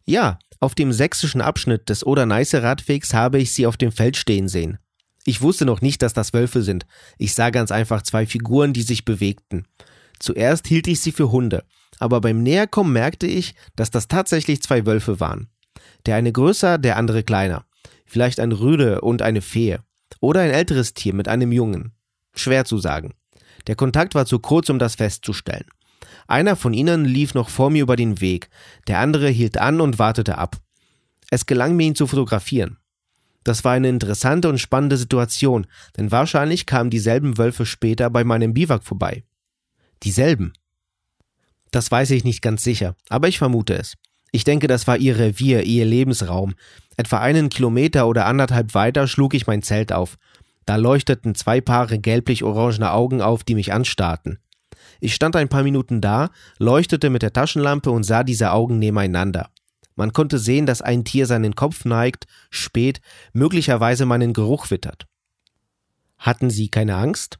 Ja, 0.04 0.38
auf 0.60 0.74
dem 0.74 0.92
sächsischen 0.92 1.40
Abschnitt 1.40 1.88
des 1.88 2.06
Oder-Neiße-Radwegs 2.06 3.12
habe 3.12 3.38
ich 3.38 3.52
sie 3.52 3.66
auf 3.66 3.76
dem 3.76 3.92
Feld 3.92 4.16
stehen 4.16 4.48
sehen. 4.48 4.78
Ich 5.24 5.42
wusste 5.42 5.64
noch 5.64 5.80
nicht, 5.80 6.02
dass 6.02 6.12
das 6.12 6.32
Wölfe 6.32 6.62
sind. 6.62 6.86
Ich 7.18 7.34
sah 7.34 7.50
ganz 7.50 7.72
einfach 7.72 8.02
zwei 8.02 8.26
Figuren, 8.26 8.72
die 8.72 8.82
sich 8.82 9.04
bewegten. 9.04 9.66
Zuerst 10.20 10.66
hielt 10.68 10.86
ich 10.86 11.00
sie 11.00 11.12
für 11.12 11.32
Hunde, 11.32 11.64
aber 11.98 12.20
beim 12.20 12.42
Näherkommen 12.42 12.92
merkte 12.92 13.26
ich, 13.26 13.54
dass 13.74 13.90
das 13.90 14.08
tatsächlich 14.08 14.62
zwei 14.62 14.86
Wölfe 14.86 15.18
waren. 15.20 15.48
Der 16.06 16.14
eine 16.14 16.32
größer, 16.32 16.78
der 16.78 16.96
andere 16.96 17.24
kleiner. 17.24 17.66
Vielleicht 18.06 18.38
ein 18.38 18.52
Rüde 18.52 19.00
und 19.00 19.20
eine 19.20 19.42
Fee. 19.42 19.78
Oder 20.20 20.40
ein 20.40 20.50
älteres 20.50 20.94
Tier 20.94 21.12
mit 21.12 21.28
einem 21.28 21.52
Jungen. 21.52 21.92
Schwer 22.34 22.64
zu 22.64 22.78
sagen. 22.78 23.14
Der 23.66 23.74
Kontakt 23.74 24.14
war 24.14 24.26
zu 24.26 24.38
kurz, 24.38 24.70
um 24.70 24.78
das 24.78 24.94
festzustellen. 24.94 25.66
Einer 26.26 26.56
von 26.56 26.74
ihnen 26.74 27.04
lief 27.04 27.34
noch 27.34 27.48
vor 27.48 27.70
mir 27.70 27.82
über 27.82 27.96
den 27.96 28.20
Weg, 28.20 28.48
der 28.88 29.00
andere 29.00 29.28
hielt 29.28 29.58
an 29.58 29.80
und 29.80 29.98
wartete 29.98 30.38
ab. 30.38 30.56
Es 31.30 31.46
gelang 31.46 31.76
mir, 31.76 31.86
ihn 31.86 31.94
zu 31.94 32.06
fotografieren. 32.06 32.78
Das 33.44 33.64
war 33.64 33.72
eine 33.72 33.88
interessante 33.88 34.48
und 34.48 34.58
spannende 34.58 34.96
Situation, 34.96 35.66
denn 35.96 36.10
wahrscheinlich 36.10 36.66
kamen 36.66 36.90
dieselben 36.90 37.38
Wölfe 37.38 37.64
später 37.64 38.10
bei 38.10 38.24
meinem 38.24 38.54
Biwak 38.54 38.82
vorbei. 38.82 39.22
Dieselben. 40.02 40.52
Das 41.70 41.90
weiß 41.90 42.10
ich 42.10 42.24
nicht 42.24 42.42
ganz 42.42 42.64
sicher, 42.64 42.96
aber 43.08 43.28
ich 43.28 43.38
vermute 43.38 43.74
es. 43.74 43.94
Ich 44.32 44.44
denke, 44.44 44.66
das 44.66 44.86
war 44.86 44.98
ihr 44.98 45.18
Revier, 45.18 45.62
ihr 45.62 45.84
Lebensraum. 45.84 46.54
Etwa 46.96 47.20
einen 47.20 47.48
Kilometer 47.48 48.08
oder 48.08 48.26
anderthalb 48.26 48.74
weiter 48.74 49.06
schlug 49.06 49.34
ich 49.34 49.46
mein 49.46 49.62
Zelt 49.62 49.92
auf. 49.92 50.16
Da 50.64 50.76
leuchteten 50.76 51.36
zwei 51.36 51.60
Paare 51.60 51.98
gelblich-orangener 51.98 52.92
Augen 52.92 53.22
auf, 53.22 53.44
die 53.44 53.54
mich 53.54 53.72
anstarrten. 53.72 54.38
Ich 55.00 55.14
stand 55.14 55.36
ein 55.36 55.48
paar 55.48 55.62
Minuten 55.62 56.00
da, 56.00 56.30
leuchtete 56.58 57.10
mit 57.10 57.22
der 57.22 57.32
Taschenlampe 57.32 57.90
und 57.90 58.04
sah 58.04 58.24
diese 58.24 58.52
Augen 58.52 58.78
nebeneinander. 58.78 59.50
Man 59.94 60.12
konnte 60.12 60.38
sehen, 60.38 60.66
dass 60.66 60.82
ein 60.82 61.04
Tier 61.04 61.26
seinen 61.26 61.54
Kopf 61.54 61.84
neigt, 61.84 62.26
spät, 62.50 63.00
möglicherweise 63.32 64.04
meinen 64.04 64.34
Geruch 64.34 64.70
wittert. 64.70 65.06
Hatten 66.18 66.50
Sie 66.50 66.68
keine 66.68 66.96
Angst? 66.96 67.38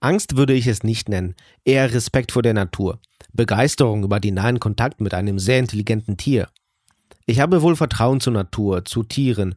Angst 0.00 0.36
würde 0.36 0.52
ich 0.52 0.66
es 0.66 0.82
nicht 0.82 1.08
nennen, 1.08 1.34
eher 1.64 1.92
Respekt 1.92 2.30
vor 2.30 2.42
der 2.42 2.54
Natur, 2.54 3.00
Begeisterung 3.32 4.04
über 4.04 4.20
den 4.20 4.34
nahen 4.34 4.60
Kontakt 4.60 5.00
mit 5.00 5.14
einem 5.14 5.38
sehr 5.38 5.58
intelligenten 5.58 6.16
Tier. 6.16 6.48
Ich 7.24 7.40
habe 7.40 7.62
wohl 7.62 7.74
Vertrauen 7.74 8.20
zur 8.20 8.32
Natur, 8.32 8.84
zu 8.84 9.02
Tieren. 9.02 9.56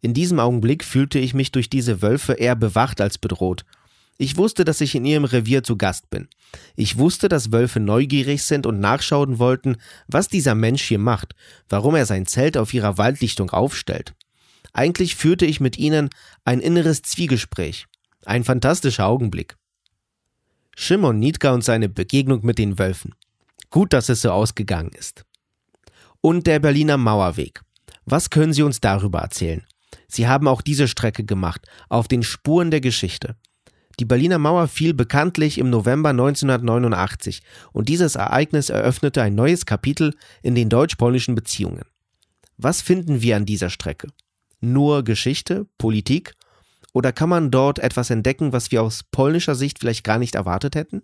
In 0.00 0.14
diesem 0.14 0.40
Augenblick 0.40 0.82
fühlte 0.82 1.18
ich 1.18 1.34
mich 1.34 1.52
durch 1.52 1.68
diese 1.68 2.00
Wölfe 2.00 2.32
eher 2.34 2.56
bewacht 2.56 3.00
als 3.00 3.18
bedroht, 3.18 3.64
ich 4.22 4.36
wusste, 4.36 4.64
dass 4.64 4.80
ich 4.80 4.94
in 4.94 5.04
ihrem 5.04 5.24
Revier 5.24 5.64
zu 5.64 5.76
Gast 5.76 6.08
bin. 6.08 6.28
Ich 6.76 6.96
wusste, 6.96 7.28
dass 7.28 7.50
Wölfe 7.50 7.80
neugierig 7.80 8.44
sind 8.44 8.66
und 8.66 8.78
nachschauen 8.78 9.40
wollten, 9.40 9.78
was 10.06 10.28
dieser 10.28 10.54
Mensch 10.54 10.84
hier 10.84 11.00
macht, 11.00 11.34
warum 11.68 11.96
er 11.96 12.06
sein 12.06 12.24
Zelt 12.26 12.56
auf 12.56 12.72
ihrer 12.72 12.98
Waldlichtung 12.98 13.50
aufstellt. 13.50 14.14
Eigentlich 14.72 15.16
führte 15.16 15.44
ich 15.44 15.58
mit 15.58 15.76
ihnen 15.76 16.08
ein 16.44 16.60
inneres 16.60 17.02
Zwiegespräch. 17.02 17.86
Ein 18.24 18.44
fantastischer 18.44 19.06
Augenblick. 19.06 19.56
Shimon 20.76 21.18
Nitka 21.18 21.50
und 21.50 21.64
seine 21.64 21.88
Begegnung 21.88 22.46
mit 22.46 22.58
den 22.58 22.78
Wölfen. 22.78 23.16
Gut, 23.70 23.92
dass 23.92 24.08
es 24.08 24.22
so 24.22 24.30
ausgegangen 24.30 24.92
ist. 24.96 25.24
Und 26.20 26.46
der 26.46 26.60
Berliner 26.60 26.96
Mauerweg. 26.96 27.62
Was 28.04 28.30
können 28.30 28.52
Sie 28.52 28.62
uns 28.62 28.80
darüber 28.80 29.18
erzählen? 29.18 29.66
Sie 30.06 30.28
haben 30.28 30.46
auch 30.46 30.62
diese 30.62 30.86
Strecke 30.86 31.24
gemacht, 31.24 31.66
auf 31.88 32.06
den 32.06 32.22
Spuren 32.22 32.70
der 32.70 32.80
Geschichte. 32.80 33.34
Die 33.98 34.04
Berliner 34.04 34.38
Mauer 34.38 34.68
fiel 34.68 34.94
bekanntlich 34.94 35.58
im 35.58 35.70
November 35.70 36.10
1989 36.10 37.42
und 37.72 37.88
dieses 37.88 38.14
Ereignis 38.14 38.70
eröffnete 38.70 39.22
ein 39.22 39.34
neues 39.34 39.66
Kapitel 39.66 40.14
in 40.42 40.54
den 40.54 40.68
deutsch-polnischen 40.68 41.34
Beziehungen. 41.34 41.84
Was 42.56 42.80
finden 42.80 43.22
wir 43.22 43.36
an 43.36 43.46
dieser 43.46 43.70
Strecke? 43.70 44.08
Nur 44.60 45.02
Geschichte, 45.02 45.66
Politik 45.78 46.34
Oder 46.94 47.12
kann 47.12 47.30
man 47.30 47.50
dort 47.50 47.78
etwas 47.78 48.10
entdecken, 48.10 48.52
was 48.52 48.70
wir 48.70 48.82
aus 48.82 49.02
polnischer 49.02 49.54
Sicht 49.54 49.78
vielleicht 49.78 50.04
gar 50.04 50.18
nicht 50.18 50.34
erwartet 50.34 50.74
hätten? 50.74 51.02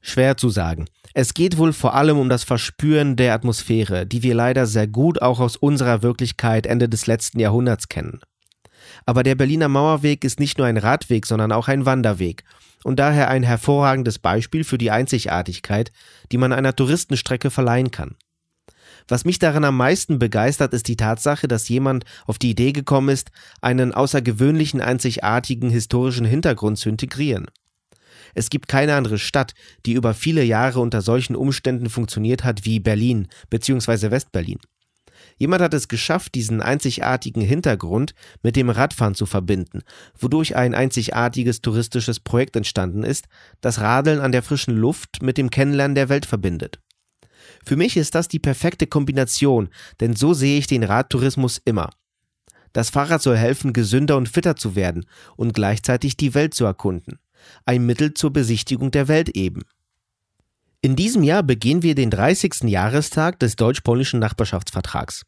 Schwer 0.00 0.36
zu 0.36 0.48
sagen. 0.48 0.86
Es 1.12 1.34
geht 1.34 1.58
wohl 1.58 1.72
vor 1.72 1.94
allem 1.94 2.18
um 2.18 2.28
das 2.28 2.44
Verspüren 2.44 3.16
der 3.16 3.34
Atmosphäre, 3.34 4.06
die 4.06 4.22
wir 4.22 4.34
leider 4.34 4.66
sehr 4.66 4.86
gut 4.86 5.20
auch 5.20 5.40
aus 5.40 5.56
unserer 5.56 6.02
Wirklichkeit 6.02 6.66
Ende 6.66 6.88
des 6.88 7.06
letzten 7.06 7.40
Jahrhunderts 7.40 7.88
kennen. 7.88 8.20
Aber 9.06 9.22
der 9.22 9.34
Berliner 9.34 9.68
Mauerweg 9.68 10.24
ist 10.24 10.40
nicht 10.40 10.58
nur 10.58 10.66
ein 10.66 10.76
Radweg, 10.76 11.26
sondern 11.26 11.52
auch 11.52 11.68
ein 11.68 11.86
Wanderweg 11.86 12.44
und 12.84 12.98
daher 12.98 13.28
ein 13.28 13.42
hervorragendes 13.42 14.18
Beispiel 14.18 14.64
für 14.64 14.78
die 14.78 14.90
Einzigartigkeit, 14.90 15.92
die 16.30 16.38
man 16.38 16.52
einer 16.52 16.74
Touristenstrecke 16.74 17.50
verleihen 17.50 17.90
kann. 17.90 18.16
Was 19.08 19.24
mich 19.24 19.38
daran 19.38 19.64
am 19.64 19.76
meisten 19.76 20.18
begeistert, 20.18 20.74
ist 20.74 20.86
die 20.86 20.96
Tatsache, 20.96 21.48
dass 21.48 21.68
jemand 21.68 22.04
auf 22.26 22.38
die 22.38 22.50
Idee 22.50 22.72
gekommen 22.72 23.08
ist, 23.08 23.30
einen 23.62 23.94
außergewöhnlichen, 23.94 24.82
einzigartigen 24.82 25.70
historischen 25.70 26.26
Hintergrund 26.26 26.78
zu 26.78 26.90
integrieren. 26.90 27.46
Es 28.34 28.50
gibt 28.50 28.68
keine 28.68 28.94
andere 28.94 29.18
Stadt, 29.18 29.54
die 29.86 29.94
über 29.94 30.12
viele 30.12 30.44
Jahre 30.44 30.80
unter 30.80 31.00
solchen 31.00 31.36
Umständen 31.36 31.88
funktioniert 31.88 32.44
hat 32.44 32.66
wie 32.66 32.80
Berlin 32.80 33.28
bzw. 33.48 34.10
Westberlin. 34.10 34.58
Jemand 35.38 35.62
hat 35.62 35.72
es 35.72 35.88
geschafft, 35.88 36.34
diesen 36.34 36.60
einzigartigen 36.60 37.42
Hintergrund 37.42 38.14
mit 38.42 38.56
dem 38.56 38.70
Radfahren 38.70 39.14
zu 39.14 39.24
verbinden, 39.24 39.82
wodurch 40.18 40.56
ein 40.56 40.74
einzigartiges 40.74 41.60
touristisches 41.60 42.20
Projekt 42.20 42.56
entstanden 42.56 43.04
ist, 43.04 43.26
das 43.60 43.80
Radeln 43.80 44.20
an 44.20 44.32
der 44.32 44.42
frischen 44.42 44.76
Luft 44.76 45.22
mit 45.22 45.38
dem 45.38 45.50
Kennenlernen 45.50 45.94
der 45.94 46.08
Welt 46.08 46.26
verbindet. 46.26 46.80
Für 47.64 47.76
mich 47.76 47.96
ist 47.96 48.14
das 48.14 48.28
die 48.28 48.40
perfekte 48.40 48.86
Kombination, 48.86 49.68
denn 50.00 50.16
so 50.16 50.34
sehe 50.34 50.58
ich 50.58 50.66
den 50.66 50.82
Radtourismus 50.82 51.60
immer. 51.64 51.90
Das 52.72 52.90
Fahrrad 52.90 53.22
soll 53.22 53.36
helfen, 53.36 53.72
gesünder 53.72 54.16
und 54.16 54.28
fitter 54.28 54.56
zu 54.56 54.74
werden 54.74 55.06
und 55.36 55.54
gleichzeitig 55.54 56.16
die 56.16 56.34
Welt 56.34 56.54
zu 56.54 56.64
erkunden. 56.64 57.18
Ein 57.64 57.86
Mittel 57.86 58.14
zur 58.14 58.32
Besichtigung 58.32 58.90
der 58.90 59.08
Welt 59.08 59.30
eben. 59.30 59.62
In 60.80 60.94
diesem 60.94 61.24
Jahr 61.24 61.42
begehen 61.42 61.82
wir 61.82 61.96
den 61.96 62.08
30. 62.08 62.62
Jahrestag 62.64 63.40
des 63.40 63.56
deutsch-polnischen 63.56 64.20
Nachbarschaftsvertrags. 64.20 65.24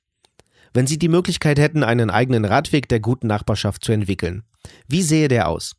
Wenn 0.72 0.86
Sie 0.86 0.96
die 0.96 1.08
Möglichkeit 1.08 1.58
hätten, 1.58 1.82
einen 1.82 2.08
eigenen 2.08 2.44
Radweg 2.44 2.88
der 2.88 3.00
guten 3.00 3.26
Nachbarschaft 3.26 3.82
zu 3.82 3.90
entwickeln, 3.90 4.44
wie 4.86 5.02
sähe 5.02 5.26
der 5.26 5.48
aus? 5.48 5.74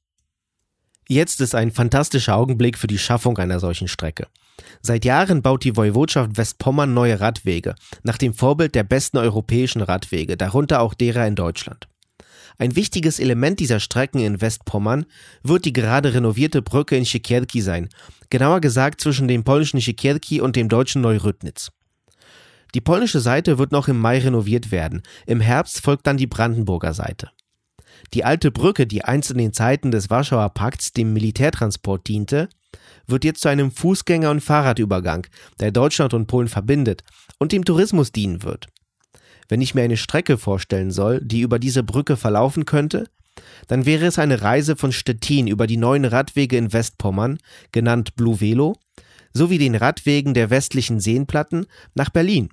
Jetzt 1.08 1.40
ist 1.40 1.56
ein 1.56 1.72
fantastischer 1.72 2.36
Augenblick 2.36 2.78
für 2.78 2.88
die 2.88 2.98
Schaffung 2.98 3.38
einer 3.38 3.62
solchen 3.62 3.88
Strecke. 3.88 4.28
Seit 4.82 5.06
Jahren 5.06 5.42
baut 5.42 5.64
die 5.64 5.78
Woiwodschaft 5.78 6.36
Westpommern 6.36 6.94
neue 6.94 7.22
Radwege, 7.22 7.76
nach 8.04 8.18
dem 8.18 8.34
Vorbild 8.34 8.76
der 8.76 8.84
besten 8.84 9.18
europäischen 9.18 9.82
Radwege, 9.82 10.36
darunter 10.36 10.82
auch 10.82 10.94
derer 10.94 11.26
in 11.28 11.36
Deutschland. 11.36 11.88
Ein 12.58 12.76
wichtiges 12.76 13.20
Element 13.20 13.60
dieser 13.62 13.80
Strecken 13.80 14.20
in 14.20 14.42
Westpommern 14.42 15.06
wird 15.44 15.64
die 15.64 15.74
gerade 15.74 16.14
renovierte 16.14 16.62
Brücke 16.62 16.98
in 16.98 17.06
Siekierki 17.06 17.62
sein, 17.62 17.90
genauer 18.32 18.62
gesagt 18.62 19.02
zwischen 19.02 19.28
dem 19.28 19.44
polnischen 19.44 19.80
Siekierki 19.80 20.42
und 20.42 20.56
dem 20.56 20.70
deutschen 20.70 21.02
Neurüttnitz. 21.02 21.70
Die 22.74 22.82
polnische 22.82 23.20
Seite 23.20 23.60
wird 23.60 23.72
noch 23.72 23.88
im 23.88 24.00
Mai 24.00 24.18
renoviert 24.18 24.72
werden, 24.72 25.04
im 25.28 25.42
Herbst 25.42 25.82
folgt 25.82 26.08
dann 26.08 26.18
die 26.18 26.28
Brandenburger 26.28 26.96
Seite. 26.96 27.30
Die 28.14 28.24
alte 28.24 28.50
Brücke, 28.50 28.88
die 28.88 29.04
einst 29.06 29.30
in 29.30 29.38
den 29.38 29.54
Zeiten 29.54 29.92
des 29.92 30.10
Warschauer 30.10 30.50
Pakts 30.50 30.94
dem 30.94 31.14
Militärtransport 31.14 32.08
diente, 32.08 32.50
wird 33.06 33.26
jetzt 33.26 33.42
zu 33.42 33.50
einem 33.50 33.70
Fußgänger- 33.70 34.32
und 34.32 34.42
Fahrradübergang, 34.42 35.28
der 35.60 35.72
Deutschland 35.72 36.14
und 36.14 36.28
Polen 36.28 36.48
verbindet 36.48 37.04
und 37.38 37.52
dem 37.52 37.66
Tourismus 37.66 38.12
dienen 38.12 38.44
wird. 38.44 38.68
Wenn 39.50 39.62
ich 39.62 39.76
mir 39.76 39.84
eine 39.84 39.98
Strecke 39.98 40.38
vorstellen 40.38 40.92
soll, 40.92 41.20
die 41.22 41.42
über 41.42 41.60
diese 41.60 41.84
Brücke 41.84 42.16
verlaufen 42.16 42.64
könnte, 42.64 43.10
dann 43.68 43.86
wäre 43.86 44.06
es 44.06 44.20
eine 44.20 44.42
Reise 44.42 44.76
von 44.76 44.92
Stettin 44.92 45.48
über 45.48 45.68
die 45.68 45.78
neuen 45.78 46.06
Radwege 46.06 46.58
in 46.58 46.74
Westpommern, 46.74 47.38
genannt 47.72 48.16
Blue 48.16 48.42
Velo, 48.42 48.76
sowie 49.34 49.58
den 49.58 49.76
Radwegen 49.76 50.34
der 50.34 50.50
westlichen 50.50 51.00
Seenplatten 51.00 51.66
nach 51.94 52.10
Berlin. 52.10 52.50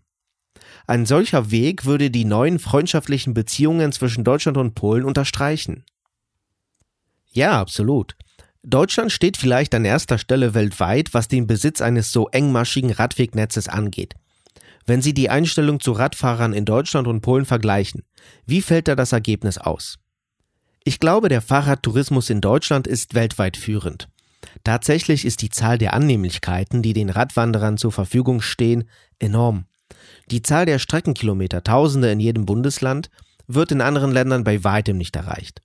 Ein 0.86 1.06
solcher 1.06 1.50
Weg 1.50 1.84
würde 1.84 2.10
die 2.10 2.24
neuen 2.24 2.58
freundschaftlichen 2.58 3.34
Beziehungen 3.34 3.92
zwischen 3.92 4.24
Deutschland 4.24 4.56
und 4.56 4.74
Polen 4.74 5.04
unterstreichen. 5.04 5.84
Ja, 7.30 7.60
absolut. 7.60 8.16
Deutschland 8.62 9.12
steht 9.12 9.36
vielleicht 9.36 9.74
an 9.74 9.84
erster 9.84 10.18
Stelle 10.18 10.54
weltweit, 10.54 11.14
was 11.14 11.28
den 11.28 11.46
Besitz 11.46 11.80
eines 11.80 12.12
so 12.12 12.28
engmaschigen 12.28 12.90
Radwegnetzes 12.90 13.68
angeht. 13.68 14.14
Wenn 14.86 15.02
Sie 15.02 15.14
die 15.14 15.30
Einstellung 15.30 15.80
zu 15.80 15.92
Radfahrern 15.92 16.52
in 16.52 16.64
Deutschland 16.64 17.06
und 17.06 17.20
Polen 17.20 17.44
vergleichen, 17.44 18.02
wie 18.46 18.62
fällt 18.62 18.88
da 18.88 18.96
das 18.96 19.12
Ergebnis 19.12 19.58
aus? 19.58 19.98
Ich 20.88 21.00
glaube, 21.00 21.28
der 21.28 21.42
Fahrradtourismus 21.42 22.30
in 22.30 22.40
Deutschland 22.40 22.86
ist 22.86 23.14
weltweit 23.14 23.58
führend. 23.58 24.08
Tatsächlich 24.64 25.26
ist 25.26 25.42
die 25.42 25.50
Zahl 25.50 25.76
der 25.76 25.92
Annehmlichkeiten, 25.92 26.80
die 26.80 26.94
den 26.94 27.10
Radwanderern 27.10 27.76
zur 27.76 27.92
Verfügung 27.92 28.40
stehen, 28.40 28.88
enorm. 29.18 29.66
Die 30.30 30.40
Zahl 30.40 30.64
der 30.64 30.78
Streckenkilometer, 30.78 31.62
Tausende 31.62 32.10
in 32.10 32.20
jedem 32.20 32.46
Bundesland, 32.46 33.10
wird 33.46 33.70
in 33.70 33.82
anderen 33.82 34.12
Ländern 34.12 34.44
bei 34.44 34.64
weitem 34.64 34.96
nicht 34.96 35.14
erreicht. 35.14 35.60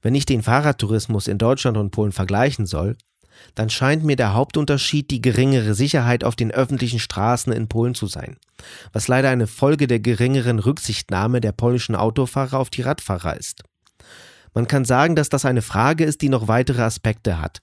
Wenn 0.00 0.14
ich 0.14 0.26
den 0.26 0.44
Fahrradtourismus 0.44 1.26
in 1.26 1.38
Deutschland 1.38 1.76
und 1.76 1.90
Polen 1.90 2.12
vergleichen 2.12 2.66
soll, 2.66 2.96
dann 3.56 3.68
scheint 3.68 4.04
mir 4.04 4.14
der 4.14 4.34
Hauptunterschied 4.34 5.10
die 5.10 5.20
geringere 5.22 5.74
Sicherheit 5.74 6.22
auf 6.22 6.36
den 6.36 6.52
öffentlichen 6.52 7.00
Straßen 7.00 7.52
in 7.52 7.66
Polen 7.66 7.96
zu 7.96 8.06
sein, 8.06 8.36
was 8.92 9.08
leider 9.08 9.28
eine 9.28 9.48
Folge 9.48 9.88
der 9.88 9.98
geringeren 9.98 10.60
Rücksichtnahme 10.60 11.40
der 11.40 11.50
polnischen 11.50 11.96
Autofahrer 11.96 12.60
auf 12.60 12.70
die 12.70 12.82
Radfahrer 12.82 13.36
ist. 13.36 13.64
Man 14.56 14.66
kann 14.66 14.86
sagen, 14.86 15.16
dass 15.16 15.28
das 15.28 15.44
eine 15.44 15.60
Frage 15.60 16.06
ist, 16.06 16.22
die 16.22 16.30
noch 16.30 16.48
weitere 16.48 16.80
Aspekte 16.80 17.42
hat. 17.42 17.60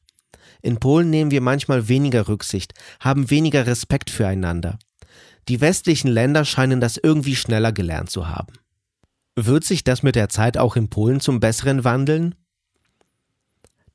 In 0.62 0.78
Polen 0.78 1.10
nehmen 1.10 1.32
wir 1.32 1.42
manchmal 1.42 1.88
weniger 1.88 2.28
Rücksicht, 2.28 2.76
haben 3.00 3.32
weniger 3.32 3.66
Respekt 3.66 4.12
füreinander. 4.12 4.78
Die 5.48 5.60
westlichen 5.60 6.08
Länder 6.08 6.46
scheinen 6.46 6.80
das 6.80 6.98
irgendwie 6.98 7.36
schneller 7.36 7.72
gelernt 7.72 8.12
zu 8.12 8.30
haben. 8.30 8.54
Wird 9.36 9.64
sich 9.64 9.84
das 9.84 10.04
mit 10.04 10.14
der 10.14 10.30
Zeit 10.30 10.56
auch 10.56 10.76
in 10.76 10.92
Polen 10.92 11.20
zum 11.20 11.40
Besseren 11.40 11.84
wandeln? 11.84 12.36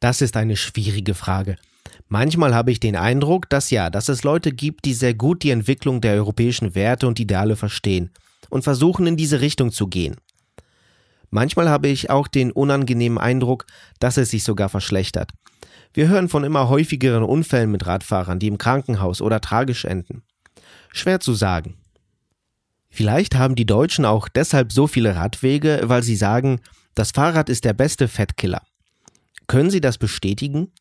Das 0.01 0.21
ist 0.21 0.37
eine 0.37 0.57
schwierige 0.57 1.15
Frage. 1.15 1.55
Manchmal 2.09 2.53
habe 2.53 2.73
ich 2.73 2.81
den 2.81 2.97
Eindruck, 2.97 3.49
dass 3.49 3.71
ja, 3.71 3.91
dass 3.91 4.09
es 4.09 4.25
Leute 4.25 4.51
gibt, 4.51 4.87
die 4.87 4.95
sehr 4.95 5.15
gut 5.15 5.45
die 5.45 5.51
Entwicklung 5.51 6.01
der 6.01 6.15
europäischen 6.15 6.75
Werte 6.75 7.07
und 7.07 7.21
Ideale 7.21 7.55
verstehen 7.55 8.11
und 8.51 8.65
versuchen 8.65 9.07
in 9.07 9.17
diese 9.17 9.41
Richtung 9.41 9.71
zu 9.71 9.87
gehen. 9.87 10.17
Manchmal 11.31 11.69
habe 11.69 11.89
ich 11.89 12.11
auch 12.11 12.29
den 12.29 12.51
unangenehmen 12.51 13.19
Eindruck, 13.19 13.67
dass 14.01 14.17
es 14.17 14.31
sich 14.31 14.45
sogar 14.45 14.69
verschlechtert. 14.69 15.31
Wir 15.93 16.09
hören 16.09 16.29
von 16.29 16.45
immer 16.45 16.69
häufigeren 16.69 17.23
Unfällen 17.23 17.71
mit 17.71 17.87
Radfahrern, 17.87 18.39
die 18.39 18.49
im 18.49 18.59
Krankenhaus 18.59 19.21
oder 19.21 19.41
tragisch 19.41 19.85
enden. 19.85 20.23
Schwer 20.93 21.21
zu 21.21 21.35
sagen. 21.35 21.77
Vielleicht 22.91 23.37
haben 23.37 23.55
die 23.55 23.67
Deutschen 23.67 24.05
auch 24.05 24.29
deshalb 24.29 24.73
so 24.73 24.87
viele 24.87 25.15
Radwege, 25.15 25.83
weil 25.85 26.03
sie 26.03 26.17
sagen, 26.17 26.61
das 26.95 27.11
Fahrrad 27.13 27.49
ist 27.49 27.65
der 27.65 27.75
beste 27.75 28.09
Fettkiller. 28.09 28.63
Können 29.47 29.71
Sie 29.71 29.81
das 29.81 29.99
bestätigen? 29.99 30.73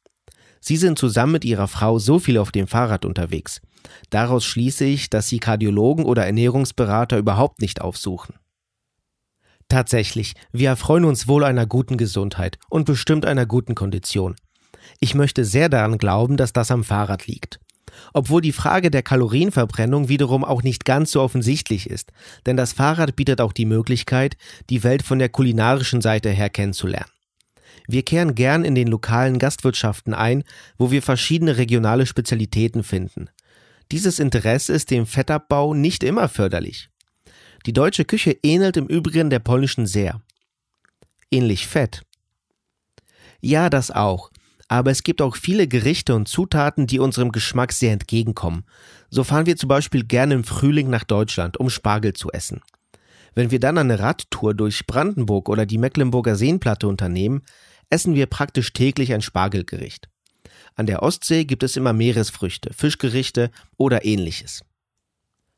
Sie 0.60 0.78
sind 0.78 0.98
zusammen 0.98 1.34
mit 1.34 1.46
Ihrer 1.46 1.68
Frau 1.68 2.00
so 2.00 2.20
viel 2.20 2.38
auf 2.38 2.52
dem 2.52 2.68
Fahrrad 2.68 3.06
unterwegs. 3.06 3.62
Daraus 4.10 4.46
schließe 4.46 4.84
ich, 4.84 5.10
dass 5.10 5.28
Sie 5.28 5.40
Kardiologen 5.40 6.06
oder 6.06 6.26
Ernährungsberater 6.26 7.18
überhaupt 7.18 7.62
nicht 7.62 7.82
aufsuchen. 7.82 8.36
Tatsächlich, 9.70 10.34
wir 10.52 10.70
erfreuen 10.70 11.06
uns 11.06 11.28
wohl 11.28 11.44
einer 11.44 11.66
guten 11.66 11.98
Gesundheit 11.98 12.58
und 12.70 12.86
bestimmt 12.86 13.26
einer 13.26 13.46
guten 13.46 13.76
Kondition. 13.76 14.36
Ich 15.00 15.14
möchte 15.14 15.44
sehr 15.44 15.68
daran 15.68 15.98
glauben, 15.98 16.38
dass 16.38 16.54
das 16.54 16.72
am 16.72 16.84
Fahrrad 16.84 17.28
liegt 17.28 17.60
obwohl 18.14 18.42
die 18.42 18.52
Frage 18.52 18.92
der 18.92 19.04
Kalorienverbrennung 19.04 20.10
wiederum 20.10 20.44
auch 20.44 20.64
nicht 20.64 20.86
ganz 20.86 21.12
so 21.12 21.22
offensichtlich 21.22 21.90
ist, 21.90 22.12
denn 22.46 22.58
das 22.58 22.74
Fahrrad 22.74 23.16
bietet 23.16 23.42
auch 23.42 23.54
die 23.54 23.66
Möglichkeit, 23.66 24.38
die 24.70 24.84
Welt 24.84 25.04
von 25.04 25.20
der 25.20 25.30
kulinarischen 25.30 26.02
Seite 26.02 26.30
her 26.30 26.50
kennenzulernen. 26.50 27.12
Wir 27.88 28.04
kehren 28.04 28.36
gern 28.36 28.66
in 28.66 28.76
den 28.76 28.88
lokalen 28.88 29.40
Gastwirtschaften 29.40 30.14
ein, 30.14 30.44
wo 30.78 30.92
wir 30.92 31.02
verschiedene 31.02 31.58
regionale 31.58 32.06
Spezialitäten 32.06 32.84
finden. 32.84 33.30
Dieses 33.92 34.20
Interesse 34.20 34.74
ist 34.74 34.92
dem 34.92 35.06
Fettabbau 35.06 35.74
nicht 35.74 36.04
immer 36.04 36.28
förderlich. 36.28 36.90
Die 37.68 37.74
deutsche 37.74 38.06
Küche 38.06 38.36
ähnelt 38.42 38.78
im 38.78 38.88
Übrigen 38.88 39.30
der 39.30 39.40
polnischen 39.40 39.86
sehr. 39.86 40.22
Ähnlich 41.30 41.68
fett. 41.68 42.02
Ja, 43.40 43.70
das 43.70 43.92
auch 43.92 44.32
aber 44.68 44.92
es 44.92 45.04
gibt 45.04 45.22
auch 45.22 45.36
viele 45.36 45.68
Gerichte 45.68 46.16
und 46.16 46.28
Zutaten, 46.28 46.88
die 46.88 47.00
unserem 47.00 47.32
Geschmack 47.32 47.72
sehr 47.72 47.94
entgegenkommen. 47.94 48.66
So 49.10 49.24
fahren 49.24 49.46
wir 49.46 49.56
zum 49.56 49.70
Beispiel 49.70 50.04
gerne 50.04 50.34
im 50.34 50.44
Frühling 50.44 50.90
nach 50.90 51.06
Deutschland, 51.06 51.58
um 51.58 51.70
Spargel 51.70 52.14
zu 52.14 52.32
essen. 52.32 52.62
Wenn 53.34 53.52
wir 53.52 53.60
dann 53.60 53.78
eine 53.78 54.00
Radtour 54.00 54.54
durch 54.54 54.86
Brandenburg 54.86 55.48
oder 55.48 55.66
die 55.66 55.78
Mecklenburger 55.78 56.36
Seenplatte 56.36 56.88
unternehmen, 56.88 57.44
essen 57.90 58.16
wir 58.16 58.26
praktisch 58.26 58.74
täglich 58.74 59.14
ein 59.14 59.22
Spargelgericht. 59.22 60.10
An 60.76 60.86
der 60.86 61.02
Ostsee 61.02 61.46
gibt 61.46 61.64
es 61.64 61.78
immer 61.78 61.94
Meeresfrüchte, 61.94 62.74
Fischgerichte 62.74 63.52
oder 63.78 64.06
ähnliches. 64.06 64.64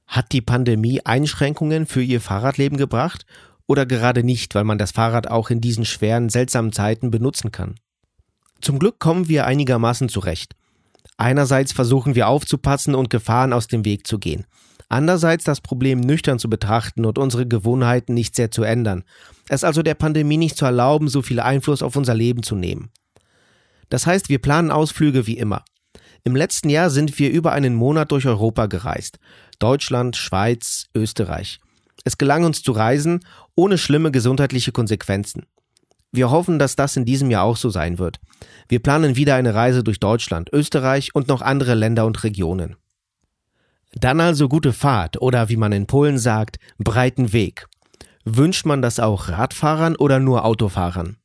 Hat 0.10 0.32
die 0.32 0.42
Pandemie 0.42 1.02
Einschränkungen 1.06 1.86
für 1.86 2.02
Ihr 2.02 2.20
Fahrradleben 2.20 2.80
gebracht 2.80 3.28
oder 3.68 3.86
gerade 3.86 4.24
nicht, 4.24 4.56
weil 4.56 4.64
man 4.64 4.80
das 4.80 4.92
Fahrrad 4.92 5.28
auch 5.28 5.52
in 5.52 5.62
diesen 5.62 5.86
schweren, 5.86 6.30
seltsamen 6.30 6.72
Zeiten 6.72 7.12
benutzen 7.12 7.52
kann. 7.52 7.76
Zum 8.60 8.80
Glück 8.80 8.98
kommen 8.98 9.28
wir 9.28 9.46
einigermaßen 9.46 10.10
zurecht. 10.10 10.56
Einerseits 11.18 11.74
versuchen 11.74 12.16
wir 12.16 12.28
aufzupassen 12.28 12.96
und 12.96 13.12
Gefahren 13.12 13.54
aus 13.54 13.68
dem 13.68 13.86
Weg 13.86 14.08
zu 14.08 14.18
gehen. 14.18 14.46
Andererseits 14.90 15.44
das 15.44 15.62
Problem 15.62 16.00
nüchtern 16.00 16.40
zu 16.40 16.50
betrachten 16.50 17.06
und 17.06 17.20
unsere 17.20 17.46
Gewohnheiten 17.46 18.16
nicht 18.16 18.36
sehr 18.36 18.50
zu 18.50 18.64
ändern. 18.64 19.04
Es 19.48 19.64
also 19.64 19.84
der 19.84 19.94
Pandemie 19.94 20.38
nicht 20.38 20.58
zu 20.58 20.66
erlauben, 20.66 21.08
so 21.08 21.22
viel 21.22 21.40
Einfluss 21.40 21.84
auf 21.84 21.96
unser 21.96 22.16
Leben 22.16 22.42
zu 22.42 22.56
nehmen. 22.56 22.90
Das 23.90 24.08
heißt, 24.08 24.30
wir 24.30 24.40
planen 24.40 24.72
Ausflüge 24.72 25.28
wie 25.28 25.38
immer. 25.38 25.64
Im 26.30 26.36
letzten 26.36 26.70
Jahr 26.70 26.92
sind 26.92 27.18
wir 27.18 27.32
über 27.32 27.54
einen 27.54 27.74
Monat 27.74 28.12
durch 28.12 28.28
Europa 28.28 28.68
gereist. 28.68 29.18
Deutschland, 29.58 30.16
Schweiz, 30.16 30.86
Österreich. 30.94 31.60
Es 32.04 32.20
gelang 32.20 32.44
uns 32.44 32.62
zu 32.62 32.72
reisen, 32.72 33.26
ohne 33.56 33.80
schlimme 33.80 34.12
gesundheitliche 34.12 34.72
Konsequenzen. 34.72 35.48
Wir 36.12 36.30
hoffen, 36.30 36.60
dass 36.60 36.76
das 36.76 36.96
in 36.98 37.06
diesem 37.06 37.32
Jahr 37.32 37.46
auch 37.46 37.58
so 37.58 37.72
sein 37.72 37.98
wird. 37.98 38.20
Wir 38.68 38.78
planen 38.80 39.16
wieder 39.16 39.34
eine 39.34 39.56
Reise 39.56 39.84
durch 39.84 40.00
Deutschland, 40.00 40.52
Österreich 40.54 41.16
und 41.16 41.30
noch 41.30 41.42
andere 41.42 41.74
Länder 41.74 42.06
und 42.06 42.24
Regionen. 42.24 42.76
Dann 43.94 44.22
also 44.22 44.48
gute 44.50 44.72
Fahrt 44.72 45.20
oder 45.20 45.50
wie 45.50 45.58
man 45.58 45.72
in 45.72 45.88
Polen 45.88 46.20
sagt, 46.20 46.60
breiten 46.78 47.34
Weg. 47.34 47.66
Wünscht 48.24 48.68
man 48.68 48.84
das 48.84 49.00
auch 49.00 49.30
Radfahrern 49.30 49.96
oder 49.96 50.20
nur 50.20 50.46
Autofahrern? 50.46 51.18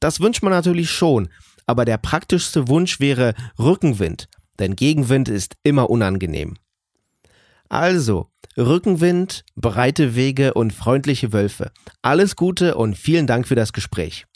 Das 0.00 0.20
wünscht 0.20 0.42
man 0.42 0.52
natürlich 0.52 0.90
schon, 0.90 1.30
aber 1.66 1.84
der 1.84 1.98
praktischste 1.98 2.68
Wunsch 2.68 3.00
wäre 3.00 3.34
Rückenwind, 3.58 4.28
denn 4.58 4.76
Gegenwind 4.76 5.28
ist 5.28 5.56
immer 5.62 5.90
unangenehm. 5.90 6.56
Also, 7.68 8.28
Rückenwind, 8.56 9.44
breite 9.56 10.14
Wege 10.14 10.52
und 10.54 10.72
freundliche 10.72 11.32
Wölfe. 11.32 11.70
Alles 12.02 12.36
Gute 12.36 12.74
und 12.74 12.98
vielen 12.98 13.26
Dank 13.26 13.48
für 13.48 13.54
das 13.54 13.72
Gespräch. 13.72 14.26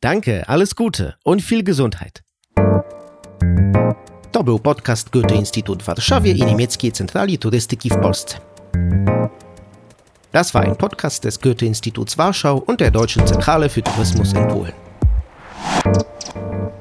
Danke, 0.00 0.48
alles 0.48 0.74
Gute 0.74 1.16
und 1.24 1.42
viel 1.42 1.62
Gesundheit. 1.64 2.22
To 4.32 4.42
był 4.42 4.58
podcast 4.58 5.12
Goethe-Institut 5.12 5.82
w 5.82 5.86
Warszawie 5.86 6.32
i 6.32 6.44
Niemieckiej 6.44 6.92
Centrali 6.92 7.38
Turystyki 7.38 7.90
w 7.90 8.00
Polsce. 8.00 8.40
Das 10.32 10.54
war 10.54 10.62
ein 10.62 10.76
Podcast 10.76 11.24
des 11.24 11.40
Goethe-Instituts 11.40 12.16
Warschau 12.16 12.58
und 12.58 12.80
der 12.80 12.90
Deutschen 12.90 13.26
Zentrale 13.26 13.68
für 13.68 13.82
Tourismus 13.82 14.32
in 14.32 14.46
Polen. 14.48 14.87
Thank 15.60 16.36
you. 16.36 16.77